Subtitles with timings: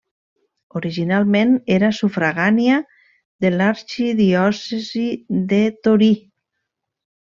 [0.77, 2.79] Originalment era sufragània
[3.45, 5.05] de l'arxidiòcesi
[5.53, 6.13] de Torí.